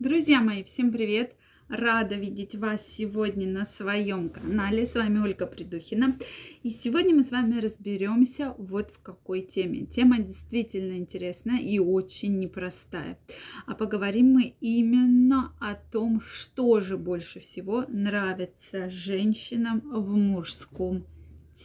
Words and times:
Друзья 0.00 0.40
мои, 0.40 0.64
всем 0.64 0.92
привет! 0.92 1.34
Рада 1.68 2.14
видеть 2.14 2.54
вас 2.54 2.88
сегодня 2.88 3.46
на 3.46 3.66
своем 3.66 4.30
канале. 4.30 4.86
С 4.86 4.94
вами 4.94 5.18
Ольга 5.18 5.46
Придухина. 5.46 6.16
И 6.62 6.70
сегодня 6.70 7.14
мы 7.14 7.22
с 7.22 7.30
вами 7.30 7.60
разберемся 7.60 8.54
вот 8.56 8.92
в 8.92 9.02
какой 9.02 9.42
теме. 9.42 9.84
Тема 9.84 10.20
действительно 10.20 10.96
интересная 10.96 11.58
и 11.58 11.78
очень 11.78 12.38
непростая. 12.38 13.18
А 13.66 13.74
поговорим 13.74 14.32
мы 14.32 14.54
именно 14.62 15.52
о 15.60 15.74
том, 15.74 16.22
что 16.22 16.80
же 16.80 16.96
больше 16.96 17.40
всего 17.40 17.84
нравится 17.86 18.88
женщинам 18.88 19.80
в 19.80 20.16
мужском 20.16 21.04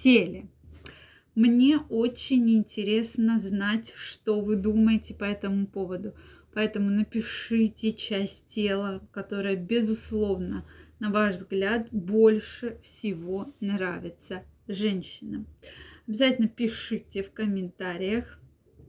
теле. 0.04 0.49
Мне 1.36 1.79
очень 1.89 2.49
интересно 2.54 3.39
знать, 3.39 3.93
что 3.95 4.41
вы 4.41 4.57
думаете 4.57 5.13
по 5.13 5.23
этому 5.23 5.67
поводу. 5.67 6.13
Поэтому 6.55 6.89
напишите 6.89 7.91
часть 7.91 8.47
тела, 8.47 9.05
которая, 9.11 9.57
безусловно, 9.57 10.66
на 10.99 11.11
ваш 11.11 11.35
взгляд, 11.35 11.89
больше 11.91 12.80
всего 12.81 13.53
нравится 13.59 14.43
женщинам. 14.66 15.47
Обязательно 16.07 16.47
пишите 16.47 17.23
в 17.23 17.33
комментариях. 17.33 18.39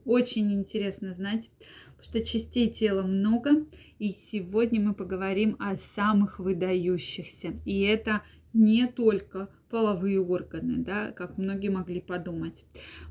Очень 0.05 0.53
интересно 0.53 1.13
знать, 1.13 1.49
потому 1.97 2.03
что 2.03 2.23
частей 2.25 2.69
тела 2.69 3.01
много. 3.01 3.65
И 3.99 4.11
сегодня 4.11 4.79
мы 4.79 4.93
поговорим 4.93 5.57
о 5.59 5.75
самых 5.75 6.39
выдающихся. 6.39 7.59
И 7.65 7.81
это 7.81 8.21
не 8.53 8.87
только 8.87 9.49
половые 9.69 10.21
органы, 10.21 10.77
да, 10.77 11.11
как 11.11 11.37
многие 11.37 11.69
могли 11.69 12.01
подумать. 12.01 12.63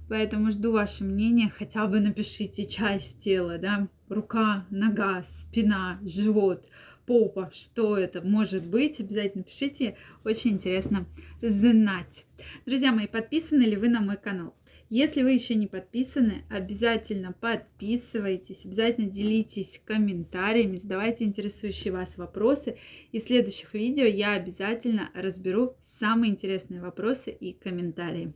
Поэтому 0.09 0.53
жду 0.53 0.73
ваше 0.73 1.05
мнение, 1.05 1.51
хотя 1.51 1.87
бы 1.87 2.01
напишите 2.01 2.65
часть 2.65 3.21
тела, 3.23 3.59
да, 3.59 3.89
рука, 4.09 4.67
нога, 4.71 5.23
спина, 5.23 5.99
живот, 6.03 6.67
попа, 7.07 7.51
что 7.53 7.97
это 7.97 8.23
может 8.23 8.67
быть, 8.67 9.01
обязательно 9.01 9.45
пишите, 9.45 9.97
очень 10.25 10.53
интересно 10.53 11.07
знать. 11.43 12.27
Друзья 12.65 12.93
мои, 12.93 13.07
подписаны 13.07 13.63
ли 13.63 13.77
вы 13.77 13.89
на 13.89 14.01
мой 14.01 14.17
канал? 14.17 14.55
Если 14.89 15.25
вы 15.25 15.33
еще 15.33 15.57
не 15.57 15.67
подписаны, 15.67 16.45
обязательно 16.49 17.33
подписывайтесь, 17.33 18.65
обязательно 18.65 19.11
делитесь 19.11 19.81
комментариями, 19.85 20.77
задавайте 20.77 21.25
интересующие 21.25 21.93
вас 21.93 22.17
вопросы. 22.17 22.79
И 23.11 23.19
в 23.19 23.25
следующих 23.25 23.75
видео 23.75 24.05
я 24.05 24.35
обязательно 24.35 25.11
разберу 25.13 25.75
самые 25.83 26.31
интересные 26.31 26.81
вопросы 26.81 27.33
и 27.33 27.53
комментарии. 27.53 28.33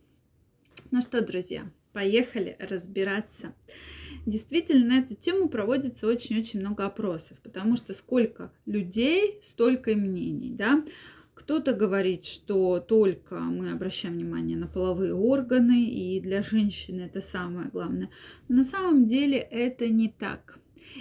Ну 0.90 1.02
что, 1.02 1.24
друзья, 1.24 1.70
поехали 1.92 2.56
разбираться. 2.58 3.54
Действительно, 4.26 4.86
на 4.86 4.98
эту 4.98 5.14
тему 5.14 5.48
проводится 5.48 6.08
очень-очень 6.08 6.60
много 6.60 6.84
опросов, 6.84 7.38
потому 7.42 7.76
что 7.76 7.94
сколько 7.94 8.52
людей, 8.66 9.40
столько 9.44 9.92
и 9.92 9.94
мнений, 9.94 10.50
да. 10.50 10.84
Кто-то 11.40 11.72
говорит, 11.72 12.26
что 12.26 12.80
только 12.80 13.36
мы 13.36 13.70
обращаем 13.70 14.16
внимание 14.16 14.58
на 14.58 14.66
половые 14.66 15.14
органы, 15.14 15.86
и 15.86 16.20
для 16.20 16.42
женщины 16.42 17.00
это 17.00 17.22
самое 17.22 17.70
главное. 17.70 18.10
Но 18.48 18.56
на 18.56 18.64
самом 18.64 19.06
деле 19.06 19.38
это 19.38 19.88
не 19.88 20.10
так. 20.10 20.58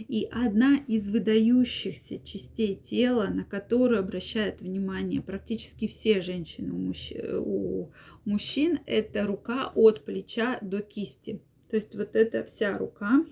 И 0.07 0.29
одна 0.31 0.77
из 0.87 1.11
выдающихся 1.11 2.19
частей 2.19 2.75
тела, 2.75 3.27
на 3.27 3.43
которую 3.43 3.99
обращают 3.99 4.61
внимание 4.61 5.21
практически 5.21 5.87
все 5.87 6.21
женщины 6.21 6.71
у, 6.71 6.77
мужч... 6.77 7.11
у 7.17 7.89
мужчин, 8.23 8.79
это 8.85 9.27
рука 9.27 9.73
от 9.75 10.05
плеча 10.05 10.57
до 10.61 10.81
кисти. 10.81 11.41
То 11.69 11.75
есть 11.75 11.93
вот 11.95 12.15
эта 12.15 12.45
вся 12.45 12.77
рука. 12.77 13.25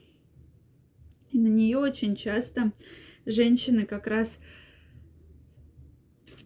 И 1.31 1.39
на 1.39 1.47
нее 1.47 1.77
очень 1.77 2.17
часто 2.17 2.73
женщины 3.25 3.85
как 3.85 4.07
раз 4.07 4.37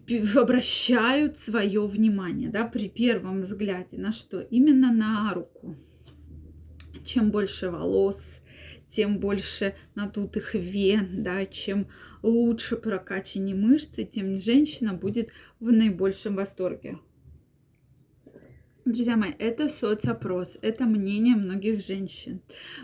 обращают 0.36 1.36
свое 1.36 1.86
внимание, 1.86 2.50
да, 2.50 2.64
при 2.66 2.88
первом 2.88 3.42
взгляде 3.42 3.98
на 3.98 4.12
что? 4.12 4.40
Именно 4.40 4.92
на 4.92 5.32
руку. 5.34 5.76
Чем 7.04 7.30
больше 7.30 7.70
волос, 7.70 8.40
тем 8.88 9.18
больше 9.18 9.74
надутых 9.94 10.54
вен, 10.54 11.22
да, 11.22 11.46
чем 11.46 11.88
лучше 12.22 12.76
прокачанные 12.76 13.54
мышцы, 13.54 14.04
тем 14.04 14.36
женщина 14.36 14.92
будет 14.92 15.30
в 15.60 15.72
наибольшем 15.72 16.36
восторге. 16.36 16.98
Друзья 18.84 19.16
мои, 19.16 19.30
это 19.38 19.68
соцопрос, 19.68 20.58
это 20.60 20.86
мнение 20.86 21.36
многих 21.36 21.80
женщин. 21.80 22.40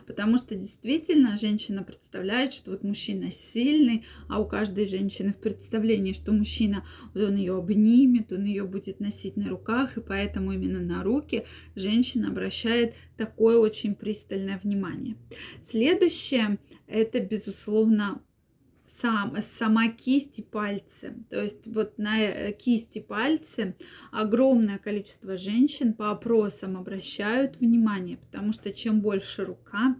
Потому 0.07 0.39
что 0.39 0.55
действительно 0.55 1.37
женщина 1.37 1.83
представляет, 1.83 2.53
что 2.53 2.71
вот 2.71 2.85
мужчина 2.85 3.33
сильный, 3.33 4.07
а 4.29 4.41
у 4.41 4.47
каждой 4.47 4.87
женщины 4.87 5.33
в 5.33 5.41
представлении, 5.41 6.13
что 6.13 6.31
мужчина, 6.31 6.87
вот 7.15 7.25
он 7.25 7.35
ее 7.35 7.57
обнимет, 7.57 8.33
он 8.33 8.45
ее 8.45 8.63
будет 8.63 9.01
носить 9.01 9.37
на 9.37 9.49
руках, 9.49 9.97
и 9.97 10.01
поэтому 10.01 10.53
именно 10.53 10.79
на 10.79 11.03
руки 11.03 11.47
женщина 11.75 12.29
обращает 12.29 12.95
такое 13.17 13.59
очень 13.59 13.97
пристальное 13.97 14.61
внимание. 14.63 15.17
Следующее, 15.65 16.59
это, 16.87 17.19
безусловно, 17.19 18.23
сам, 18.89 19.37
сама 19.43 19.89
кисть 19.89 20.39
и 20.39 20.43
пальцы. 20.43 21.15
То 21.31 21.43
есть 21.43 21.67
вот 21.67 21.99
на 21.99 22.21
э, 22.21 22.53
кисти 22.53 23.01
пальцы 23.01 23.77
огромное 24.11 24.79
количество 24.79 25.37
женщин 25.37 25.93
по 25.93 26.11
опросам 26.11 26.77
обращают 26.77 27.59
внимание, 27.59 28.17
потому 28.17 28.53
что 28.53 28.73
чем 28.73 29.01
больше 29.01 29.45
рука, 29.45 29.97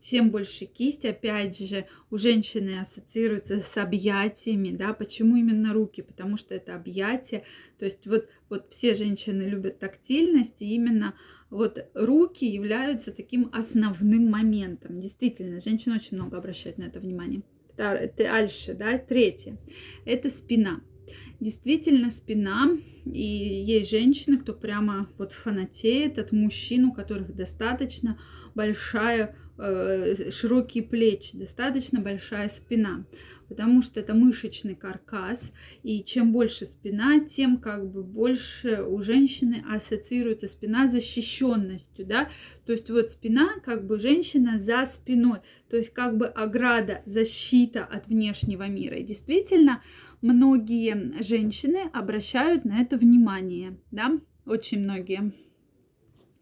тем 0.00 0.30
больше 0.30 0.64
кисть. 0.64 1.04
Опять 1.04 1.58
же, 1.58 1.86
у 2.10 2.16
женщины 2.16 2.80
ассоциируется 2.80 3.60
с 3.60 3.76
объятиями, 3.76 4.74
да, 4.74 4.94
почему 4.94 5.36
именно 5.36 5.72
руки? 5.72 6.00
Потому 6.02 6.36
что 6.36 6.54
это 6.54 6.74
объятия. 6.74 7.44
То 7.78 7.84
есть 7.84 8.06
вот, 8.06 8.28
вот 8.48 8.66
все 8.70 8.94
женщины 8.94 9.42
любят 9.42 9.78
тактильность, 9.78 10.62
и 10.62 10.74
именно 10.74 11.14
вот 11.50 11.90
руки 11.94 12.46
являются 12.46 13.12
таким 13.12 13.50
основным 13.52 14.30
моментом. 14.30 15.00
Действительно, 15.00 15.60
женщины 15.60 15.96
очень 15.96 16.16
много 16.16 16.38
обращают 16.38 16.78
на 16.78 16.84
это 16.84 17.00
внимание 17.00 17.42
дальше, 17.76 18.74
да, 18.74 18.98
третье, 18.98 19.58
это 20.04 20.30
спина. 20.30 20.80
Действительно, 21.40 22.10
спина, 22.10 22.70
и 23.06 23.22
есть 23.64 23.90
женщины, 23.90 24.36
кто 24.36 24.52
прямо 24.52 25.08
вот 25.16 25.32
фанатеет 25.32 26.18
от 26.18 26.32
мужчин, 26.32 26.86
у 26.86 26.92
которых 26.92 27.34
достаточно 27.34 28.18
большая, 28.54 29.36
широкие 30.30 30.84
плечи, 30.84 31.36
достаточно 31.36 32.00
большая 32.00 32.48
спина 32.48 33.04
потому 33.50 33.82
что 33.82 33.98
это 33.98 34.14
мышечный 34.14 34.76
каркас, 34.76 35.52
и 35.82 36.04
чем 36.04 36.30
больше 36.30 36.64
спина, 36.66 37.18
тем 37.18 37.56
как 37.56 37.90
бы 37.90 38.04
больше 38.04 38.84
у 38.84 39.02
женщины 39.02 39.64
ассоциируется 39.68 40.46
спина 40.46 40.86
защищенностью, 40.86 42.06
да, 42.06 42.30
то 42.64 42.70
есть 42.70 42.88
вот 42.88 43.10
спина, 43.10 43.58
как 43.64 43.88
бы 43.88 43.98
женщина 43.98 44.56
за 44.56 44.84
спиной, 44.84 45.40
то 45.68 45.76
есть 45.76 45.92
как 45.92 46.16
бы 46.16 46.26
ограда, 46.26 47.02
защита 47.06 47.84
от 47.84 48.06
внешнего 48.06 48.68
мира. 48.68 48.98
И 48.98 49.04
действительно, 49.04 49.82
многие 50.22 51.20
женщины 51.20 51.90
обращают 51.92 52.64
на 52.64 52.80
это 52.80 52.96
внимание, 52.96 53.76
да, 53.90 54.12
очень 54.46 54.78
многие, 54.78 55.32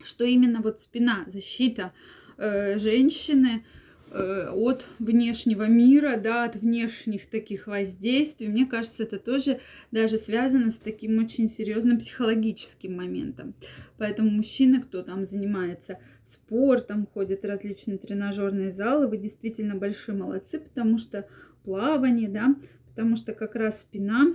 что 0.03 0.25
именно 0.25 0.61
вот 0.61 0.81
спина, 0.81 1.25
защита 1.27 1.95
э, 2.39 2.79
женщины, 2.79 3.65
Э, 4.11 4.49
от 4.55 4.87
внешнего 4.99 5.65
мира, 5.65 6.17
да, 6.17 6.45
от 6.45 6.57
внешних 6.57 7.27
таких 7.27 7.67
воздействий. 7.67 8.49
Мне 8.49 8.65
кажется, 8.65 9.03
это 9.03 9.19
тоже 9.19 9.61
даже 9.91 10.17
связано 10.17 10.71
с 10.71 10.79
таким 10.79 11.23
очень 11.23 11.47
серьезным 11.47 11.99
психологическим 11.99 12.97
моментом. 12.97 13.55
Поэтому 13.99 14.31
мужчины, 14.31 14.81
кто 14.81 15.03
там 15.03 15.27
занимается 15.27 15.99
спортом, 16.25 17.07
ходит 17.07 17.43
в 17.43 17.47
различные 17.47 17.99
тренажерные 17.99 18.71
залы, 18.71 19.09
вы 19.09 19.19
действительно 19.19 19.75
большие 19.75 20.17
молодцы, 20.17 20.59
потому 20.59 20.97
что 20.97 21.29
плавание, 21.65 22.31
да, 22.31 22.57
потому 22.89 23.15
что 23.15 23.35
как 23.35 23.57
раз 23.57 23.83
спина 23.83 24.35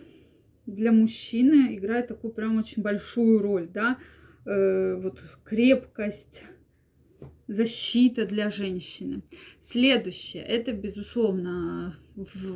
для 0.68 0.92
мужчины 0.92 1.76
играет 1.76 2.10
такую 2.10 2.32
прям 2.32 2.60
очень 2.60 2.84
большую 2.84 3.42
роль, 3.42 3.68
да, 3.68 3.98
э, 4.46 4.94
вот 5.02 5.20
крепкость, 5.44 6.44
защита 7.48 8.26
для 8.26 8.50
женщины. 8.50 9.22
Следующее, 9.62 10.44
это 10.44 10.74
безусловно, 10.74 11.98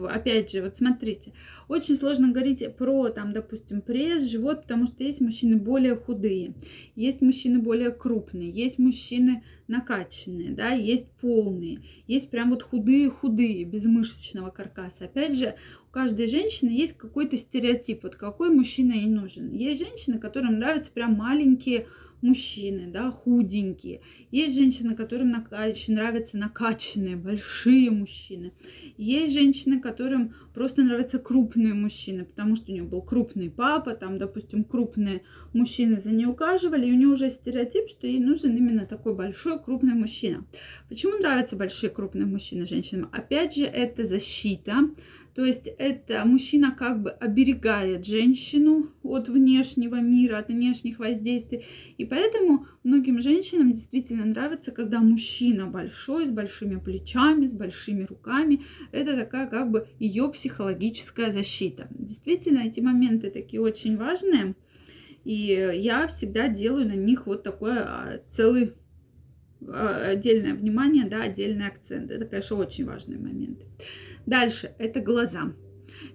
опять 0.09 0.51
же, 0.51 0.61
вот 0.61 0.75
смотрите, 0.75 1.31
очень 1.69 1.95
сложно 1.95 2.31
говорить 2.33 2.63
про, 2.75 3.09
там, 3.09 3.31
допустим, 3.31 3.81
пресс, 3.81 4.23
живот, 4.23 4.63
потому 4.63 4.87
что 4.87 5.03
есть 5.03 5.21
мужчины 5.21 5.55
более 5.55 5.95
худые, 5.95 6.53
есть 6.95 7.21
мужчины 7.21 7.59
более 7.59 7.91
крупные, 7.91 8.49
есть 8.49 8.77
мужчины 8.77 9.43
накачанные, 9.67 10.51
да, 10.51 10.71
есть 10.71 11.09
полные, 11.21 11.79
есть 12.07 12.29
прям 12.29 12.49
вот 12.49 12.63
худые-худые, 12.63 13.63
без 13.63 13.85
мышечного 13.85 14.49
каркаса. 14.49 15.05
Опять 15.05 15.35
же, 15.37 15.55
у 15.89 15.93
каждой 15.93 16.27
женщины 16.27 16.69
есть 16.69 16.97
какой-то 16.97 17.37
стереотип, 17.37 18.03
вот 18.03 18.17
какой 18.17 18.49
мужчина 18.49 18.93
ей 18.93 19.07
нужен. 19.07 19.51
Есть 19.51 19.81
женщины, 19.81 20.19
которым 20.19 20.59
нравятся 20.59 20.91
прям 20.91 21.13
маленькие, 21.13 21.87
мужчины, 22.21 22.87
да, 22.87 23.11
худенькие. 23.11 24.01
Есть 24.31 24.55
женщины, 24.55 24.95
которым 24.95 25.31
нравятся 25.31 26.37
накачанные, 26.37 27.15
большие 27.15 27.91
мужчины. 27.91 28.53
Есть 28.97 29.33
женщины, 29.33 29.79
которым 29.79 30.33
просто 30.53 30.83
нравятся 30.83 31.19
крупные 31.19 31.73
мужчины, 31.73 32.25
потому 32.25 32.55
что 32.55 32.71
у 32.71 32.73
нее 32.73 32.83
был 32.83 33.01
крупный 33.01 33.49
папа, 33.49 33.93
там, 33.93 34.17
допустим, 34.17 34.63
крупные 34.63 35.21
мужчины 35.53 35.99
за 35.99 36.11
ней 36.11 36.25
ухаживали, 36.25 36.87
и 36.87 36.91
у 36.91 36.95
нее 36.95 37.07
уже 37.07 37.29
стереотип, 37.29 37.89
что 37.89 38.07
ей 38.07 38.19
нужен 38.19 38.55
именно 38.55 38.85
такой 38.85 39.15
большой, 39.15 39.61
крупный 39.61 39.93
мужчина. 39.93 40.45
Почему 40.89 41.17
нравятся 41.17 41.55
большие, 41.55 41.89
крупные 41.89 42.25
мужчины 42.25 42.65
женщинам? 42.65 43.09
Опять 43.11 43.55
же, 43.55 43.65
это 43.65 44.05
защита, 44.05 44.89
то 45.37 45.45
есть 45.45 45.69
это 45.77 46.25
мужчина 46.25 46.71
как 46.71 47.03
бы 47.03 47.11
оберегает 47.11 48.07
женщину 48.07 48.89
от 49.03 49.29
внешнего 49.29 50.01
мира, 50.01 50.39
от 50.39 50.47
внешних 50.47 50.97
воздействий. 50.97 51.63
И 51.99 52.05
поэтому 52.05 52.65
многим 52.83 53.21
женщинам 53.21 53.71
действительно 53.71 54.25
нравится, 54.25 54.71
когда 54.71 54.99
мужчина 54.99 55.67
большой, 55.67 56.25
с 56.25 56.31
большими 56.31 56.77
плечами, 56.77 57.45
с 57.45 57.53
большими 57.53 58.05
руками. 58.05 58.63
Это 58.91 59.15
такая 59.15 59.45
как 59.45 59.69
бы 59.69 59.87
ее 59.99 60.27
психологическая 60.27 61.31
защита. 61.31 61.87
Действительно, 61.91 62.61
эти 62.61 62.79
моменты 62.79 63.29
такие 63.29 63.61
очень 63.61 63.95
важные. 63.95 64.55
И 65.23 65.71
я 65.75 66.07
всегда 66.07 66.47
делаю 66.47 66.87
на 66.87 66.95
них 66.95 67.27
вот 67.27 67.43
такое 67.43 67.83
а, 67.83 68.21
целый 68.29 68.73
а, 69.67 70.13
отдельное 70.13 70.55
внимание, 70.55 71.05
да, 71.05 71.21
отдельный 71.21 71.67
акцент. 71.67 72.09
Это, 72.09 72.25
конечно, 72.25 72.57
очень 72.57 72.85
важные 72.85 73.19
моменты. 73.19 73.67
Дальше 74.27 74.75
это 74.77 74.99
глаза. 74.99 75.53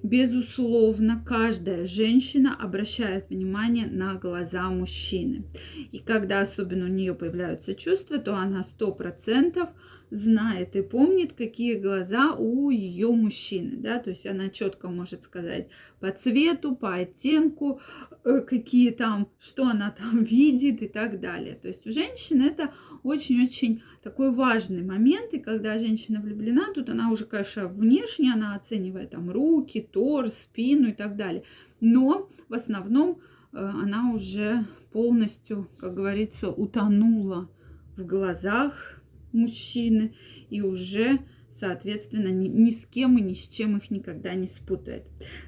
Безусловно, 0.02 1.24
каждая 1.26 1.86
женщина 1.86 2.54
обращает 2.54 3.30
внимание 3.30 3.86
на 3.86 4.14
глаза 4.14 4.68
мужчины. 4.68 5.44
И 5.90 5.98
когда 5.98 6.42
особенно 6.42 6.84
у 6.84 6.88
нее 6.88 7.14
появляются 7.14 7.74
чувства, 7.74 8.18
то 8.18 8.36
она 8.36 8.62
сто 8.64 8.92
процентов 8.92 9.70
знает 10.12 10.76
и 10.76 10.82
помнит, 10.82 11.32
какие 11.32 11.78
глаза 11.78 12.34
у 12.34 12.68
ее 12.68 13.10
мужчины, 13.12 13.76
да, 13.78 13.98
то 13.98 14.10
есть 14.10 14.26
она 14.26 14.50
четко 14.50 14.88
может 14.88 15.22
сказать 15.22 15.68
по 16.00 16.10
цвету, 16.10 16.76
по 16.76 16.96
оттенку, 16.96 17.80
э, 18.22 18.40
какие 18.40 18.90
там, 18.90 19.28
что 19.40 19.64
она 19.64 19.90
там 19.90 20.22
видит 20.24 20.82
и 20.82 20.88
так 20.88 21.18
далее. 21.18 21.54
То 21.54 21.68
есть 21.68 21.86
у 21.86 21.92
женщин 21.92 22.42
это 22.42 22.74
очень-очень 23.02 23.82
такой 24.02 24.32
важный 24.32 24.82
момент, 24.82 25.32
и 25.32 25.38
когда 25.38 25.78
женщина 25.78 26.20
влюблена, 26.20 26.74
тут 26.74 26.90
она 26.90 27.10
уже, 27.10 27.24
конечно, 27.24 27.68
внешне 27.68 28.34
она 28.34 28.54
оценивает 28.54 29.12
там 29.12 29.30
руки, 29.30 29.80
торс, 29.80 30.40
спину 30.40 30.88
и 30.88 30.92
так 30.92 31.16
далее, 31.16 31.44
но 31.80 32.28
в 32.50 32.54
основном 32.54 33.18
э, 33.52 33.56
она 33.56 34.12
уже 34.12 34.66
полностью, 34.92 35.70
как 35.78 35.94
говорится, 35.94 36.50
утонула 36.50 37.48
в 37.96 38.04
глазах 38.04 39.01
мужчины 39.32 40.14
и 40.50 40.60
уже 40.60 41.20
соответственно, 41.52 42.28
ни, 42.28 42.48
ни 42.48 42.70
с 42.70 42.86
кем 42.86 43.18
и 43.18 43.22
ни 43.22 43.34
с 43.34 43.46
чем 43.46 43.76
их 43.76 43.90
никогда 43.90 44.34
не 44.34 44.46
спутает. 44.46 45.04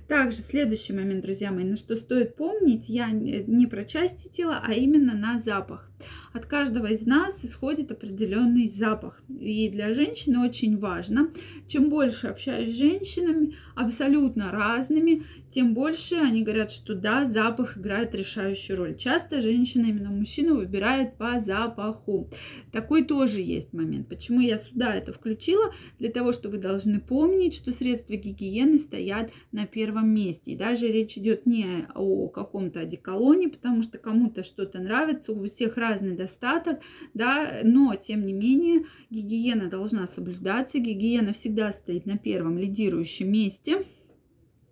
Также 0.06 0.38
следующий 0.38 0.92
момент, 0.92 1.22
друзья 1.22 1.50
мои, 1.50 1.64
на 1.64 1.76
что 1.76 1.96
стоит 1.96 2.36
помнить, 2.36 2.88
я 2.88 3.10
не 3.10 3.66
про 3.66 3.84
части 3.84 4.28
тела, 4.28 4.62
а 4.64 4.74
именно 4.74 5.14
на 5.14 5.40
запах. 5.40 5.90
От 6.32 6.46
каждого 6.46 6.86
из 6.86 7.06
нас 7.06 7.44
исходит 7.44 7.92
определенный 7.92 8.68
запах. 8.68 9.22
И 9.28 9.68
для 9.68 9.94
женщины 9.94 10.44
очень 10.44 10.78
важно, 10.78 11.30
чем 11.66 11.88
больше 11.88 12.26
общаюсь 12.28 12.70
с 12.70 12.78
женщинами, 12.78 13.54
абсолютно 13.74 14.50
разными, 14.50 15.24
тем 15.50 15.74
больше 15.74 16.16
они 16.16 16.42
говорят, 16.42 16.70
что 16.70 16.94
да, 16.94 17.26
запах 17.26 17.78
играет 17.78 18.14
решающую 18.14 18.76
роль. 18.76 18.96
Часто 18.96 19.40
женщина 19.40 19.86
именно 19.86 20.10
мужчину 20.10 20.56
выбирает 20.56 21.16
по 21.16 21.38
запаху. 21.38 22.28
Такой 22.72 23.04
тоже 23.04 23.40
есть 23.40 23.72
момент. 23.72 24.08
Почему 24.08 24.40
я 24.40 24.58
сюда 24.58 24.94
это 24.94 25.12
включила? 25.12 25.72
Для 25.98 26.10
того, 26.10 26.32
что 26.32 26.48
вы 26.48 26.58
должны 26.58 27.00
помнить, 27.00 27.54
что 27.54 27.70
средства 27.72 28.14
гигиены 28.14 28.78
стоят 28.78 29.30
на 29.52 29.66
первом 29.66 30.10
месте. 30.10 30.52
И 30.52 30.56
даже 30.56 30.88
речь 30.88 31.16
идет 31.16 31.46
не 31.46 31.86
о 31.94 32.28
каком-то 32.28 32.80
одеколоне, 32.80 33.48
потому 33.48 33.82
что 33.82 33.98
кому-то 33.98 34.42
что-то 34.42 34.80
нравится, 34.80 35.32
у 35.32 35.44
всех 35.46 35.76
разный 35.94 36.12
недостаток, 36.12 36.80
да, 37.14 37.60
но 37.64 37.94
тем 37.94 38.26
не 38.26 38.32
менее 38.32 38.84
гигиена 39.10 39.68
должна 39.68 40.06
соблюдаться, 40.06 40.78
гигиена 40.78 41.32
всегда 41.32 41.72
стоит 41.72 42.06
на 42.06 42.18
первом 42.18 42.58
лидирующем 42.58 43.30
месте. 43.30 43.84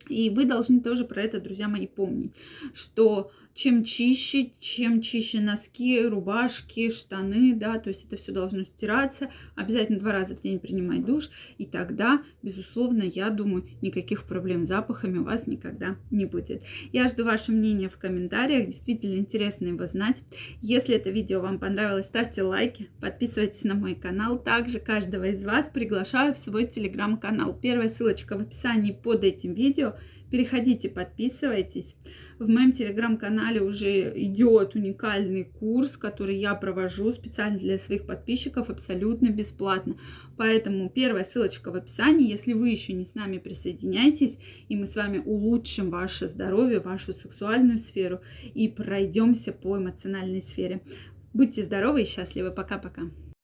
И 0.09 0.31
вы 0.31 0.47
должны 0.47 0.81
тоже 0.81 1.05
про 1.05 1.23
это, 1.23 1.41
друзья 1.41 1.69
мои, 1.69 1.87
помнить, 1.87 2.33
что 2.75 3.31
чем 3.55 3.85
чище, 3.85 4.51
чем 4.59 5.01
чище 5.01 5.41
носки, 5.41 6.01
рубашки, 6.07 6.91
штаны, 6.91 7.55
да, 7.55 7.79
то 7.79 7.89
есть 7.89 8.07
это 8.07 8.17
все 8.17 8.33
должно 8.33 8.65
стираться, 8.65 9.31
обязательно 9.55 9.99
два 9.99 10.13
раза 10.13 10.35
в 10.37 10.41
день 10.41 10.59
принимать 10.59 11.05
душ, 11.05 11.31
и 11.59 11.67
тогда, 11.67 12.23
безусловно, 12.43 13.03
я 13.03 13.31
думаю, 13.31 13.69
никаких 13.81 14.25
проблем 14.25 14.65
с 14.65 14.69
запахами 14.69 15.19
у 15.19 15.25
вас 15.25 15.47
никогда 15.47 15.97
не 16.11 16.25
будет. 16.25 16.63
Я 16.93 17.09
жду 17.09 17.25
ваше 17.25 17.53
мнение 17.53 17.89
в 17.89 17.99
комментариях, 17.99 18.67
действительно 18.67 19.17
интересно 19.17 19.67
его 19.67 19.87
знать. 19.87 20.23
Если 20.61 20.95
это 20.95 21.11
видео 21.11 21.41
вам 21.41 21.59
понравилось, 21.59 22.07
ставьте 22.07 22.43
лайки, 22.43 22.89
подписывайтесь 23.01 23.65
на 23.65 23.75
мой 23.75 23.95
канал. 23.95 24.39
Также 24.39 24.79
каждого 24.79 25.25
из 25.25 25.43
вас 25.45 25.69
приглашаю 25.69 26.35
в 26.35 26.39
свой 26.39 26.67
телеграм-канал. 26.67 27.59
Первая 27.61 27.89
ссылочка 27.89 28.37
в 28.37 28.43
описании 28.43 28.93
под 28.93 29.25
этим 29.25 29.55
видео. 29.55 29.95
Переходите, 30.33 30.89
подписывайтесь. 30.89 31.95
В 32.39 32.49
моем 32.49 32.73
телеграм-канале 32.73 33.61
уже 33.61 34.19
идет 34.19 34.75
уникальный 34.75 35.45
курс, 35.45 35.99
который 35.99 36.37
я 36.37 36.55
провожу 36.55 37.13
специально 37.13 37.59
для 37.59 37.77
своих 37.77 38.07
подписчиков 38.07 38.71
абсолютно 38.71 39.29
бесплатно. 39.29 39.99
Поэтому 40.39 40.89
первая 40.89 41.25
ссылочка 41.25 41.71
в 41.71 41.77
описании. 41.77 42.31
Если 42.31 42.55
вы 42.55 42.71
еще 42.71 42.95
не 42.95 43.05
с 43.05 43.15
нами 43.15 43.37
присоединяйтесь, 43.37 44.39
и 44.71 44.75
мы 44.75 44.87
с 44.87 44.97
вами 44.97 45.19
улучшим 45.19 45.91
ваше 45.91 46.29
здоровье, 46.29 46.81
вашу 46.81 47.13
сексуальную 47.13 47.79
сферу 47.79 48.23
и 48.55 48.69
пройдемся 48.69 49.53
по 49.53 49.77
эмоциональной 49.77 50.41
сфере. 50.41 50.81
Будьте 51.35 51.63
здоровы 51.63 52.03
и 52.03 52.07
счастливы. 52.07 52.53
Пока-пока. 52.53 53.03